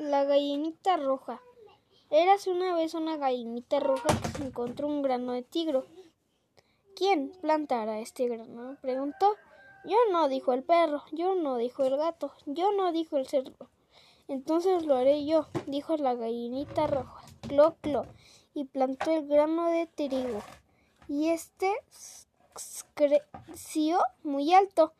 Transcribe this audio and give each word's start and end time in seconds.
La 0.00 0.24
gallinita 0.24 0.96
roja. 0.96 1.42
Érase 2.08 2.50
una 2.50 2.74
vez 2.74 2.94
una 2.94 3.18
gallinita 3.18 3.80
roja 3.80 4.08
que 4.18 4.28
se 4.30 4.44
encontró 4.44 4.86
un 4.86 5.02
grano 5.02 5.32
de 5.32 5.42
tigro. 5.42 5.84
¿Quién 6.96 7.32
plantará 7.42 8.00
este 8.00 8.26
grano? 8.26 8.78
preguntó. 8.80 9.36
Yo 9.84 9.98
no, 10.10 10.28
dijo 10.28 10.54
el 10.54 10.62
perro, 10.62 11.02
yo 11.12 11.34
no, 11.34 11.58
dijo 11.58 11.84
el 11.84 11.98
gato, 11.98 12.32
yo 12.46 12.72
no, 12.72 12.92
dijo 12.92 13.18
el 13.18 13.26
cerdo. 13.26 13.68
Entonces 14.26 14.86
lo 14.86 14.96
haré 14.96 15.26
yo, 15.26 15.48
dijo 15.66 15.94
la 15.98 16.14
gallinita 16.14 16.86
roja, 16.86 17.22
clo, 17.42 17.76
clo, 17.82 18.06
y 18.54 18.64
plantó 18.64 19.10
el 19.10 19.28
grano 19.28 19.68
de 19.68 19.86
trigo. 19.86 20.40
Y 21.08 21.28
este 21.28 21.74
creció 22.94 23.98
muy 24.22 24.54
alto. 24.54 24.94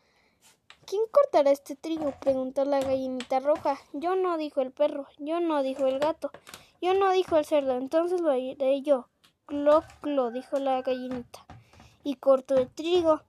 ¿Quién 0.90 1.02
cortará 1.12 1.52
este 1.52 1.76
trigo? 1.76 2.12
preguntó 2.20 2.64
la 2.64 2.80
gallinita 2.80 3.38
roja. 3.38 3.78
Yo 3.92 4.16
no, 4.16 4.36
dijo 4.36 4.60
el 4.60 4.72
perro. 4.72 5.06
Yo 5.18 5.38
no, 5.38 5.62
dijo 5.62 5.86
el 5.86 6.00
gato. 6.00 6.32
Yo 6.82 6.94
no, 6.94 7.12
dijo 7.12 7.36
el 7.36 7.44
cerdo. 7.44 7.76
Entonces 7.76 8.20
lo 8.20 8.30
haré 8.30 8.82
yo. 8.82 9.06
Clo, 9.46 9.84
clo, 10.00 10.32
dijo 10.32 10.58
la 10.58 10.82
gallinita. 10.82 11.46
Y 12.02 12.16
cortó 12.16 12.56
el 12.56 12.68
trigo. 12.68 13.20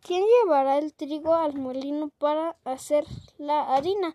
¿Quién 0.00 0.24
llevará 0.24 0.78
el 0.78 0.92
trigo 0.94 1.34
al 1.34 1.54
molino 1.54 2.10
para 2.18 2.56
hacer 2.64 3.04
la 3.38 3.72
harina? 3.72 4.12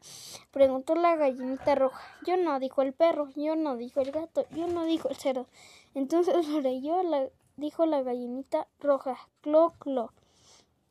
preguntó 0.52 0.96
la 0.96 1.16
gallinita 1.16 1.76
roja. 1.76 2.02
Yo 2.28 2.36
no, 2.36 2.60
dijo 2.60 2.82
el 2.82 2.92
perro. 2.92 3.30
Yo 3.38 3.56
no, 3.56 3.78
dijo 3.78 4.02
el 4.02 4.12
gato. 4.12 4.46
Yo 4.52 4.68
no, 4.68 4.84
dijo 4.84 5.08
el 5.08 5.16
cerdo. 5.16 5.48
Entonces 5.94 6.46
lo 6.46 6.58
haré 6.58 6.82
yo, 6.82 7.02
dijo 7.56 7.86
la 7.86 8.02
gallinita 8.02 8.68
roja. 8.82 9.18
Clo, 9.40 9.76
clo. 9.80 10.12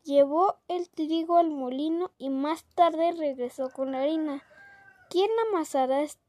Llevó 0.08 0.56
el 0.68 0.88
trigo 0.88 1.36
al 1.36 1.50
molino 1.50 2.12
y 2.16 2.30
más 2.30 2.64
tarde 2.74 3.12
regresó 3.12 3.68
con 3.68 3.92
la 3.92 4.00
harina. 4.00 4.42
¿Quién 5.10 5.28
amasará 5.50 6.00
esta 6.00 6.22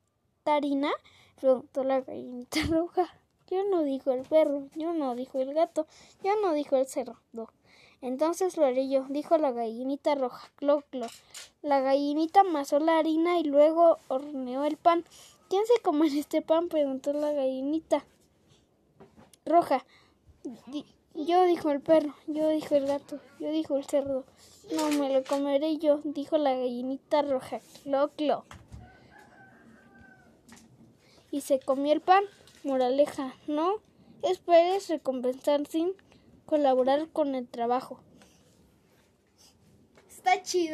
harina? 0.46 0.92
preguntó 1.40 1.86
la 1.86 2.02
gallinita 2.02 2.60
roja. 2.70 3.08
Yo 3.50 3.64
no 3.64 3.84
dijo 3.84 4.12
el 4.12 4.24
perro, 4.24 4.68
yo 4.76 4.92
no 4.92 5.16
dijo 5.16 5.40
el 5.40 5.54
gato, 5.54 5.88
yo 6.22 6.34
no 6.42 6.52
dijo 6.52 6.76
el 6.76 6.88
cerdo. 6.88 7.22
Entonces 8.02 8.58
lo 8.58 8.66
haré 8.66 8.90
yo, 8.90 9.06
dijo 9.08 9.38
la 9.38 9.54
gallinita 9.54 10.14
roja. 10.14 10.52
Clo, 10.58 10.84
clo. 10.90 11.08
La 11.62 11.80
gallinita 11.80 12.42
amasó 12.42 12.80
la 12.80 12.98
harina 12.98 13.40
y 13.40 13.46
luego 13.46 14.00
horneó 14.10 14.66
el 14.66 14.76
pan. 14.76 15.06
¿Quién 15.48 15.66
se 15.66 15.82
come 15.82 16.08
este 16.08 16.42
pan? 16.42 16.68
preguntó 16.68 17.14
la 17.14 17.32
gallinita 17.32 18.04
roja. 19.46 19.86
Yo 21.28 21.44
dijo 21.44 21.70
el 21.70 21.82
perro, 21.82 22.16
yo 22.28 22.48
dijo 22.48 22.76
el 22.76 22.86
gato, 22.86 23.20
yo 23.42 23.52
dijo 23.52 23.76
el 23.76 23.84
cerdo. 23.84 24.24
No 24.72 24.90
me 24.92 25.12
lo 25.12 25.22
comeré 25.26 25.78
yo, 25.78 26.00
dijo 26.06 26.38
la 26.38 26.54
gallinita 26.54 27.22
roja. 27.24 27.60
Clo, 27.84 28.10
clo. 28.16 28.46
Y 31.30 31.42
se 31.42 31.60
comió 31.60 31.92
el 31.92 32.00
pan. 32.00 32.24
Moraleja, 32.64 33.36
no 33.48 33.82
esperes 34.24 34.88
recompensar 34.88 35.68
sin 35.68 35.92
colaborar 36.46 37.10
con 37.10 37.36
el 37.36 37.50
trabajo. 37.50 38.00
Está 40.08 40.42
chido. 40.42 40.68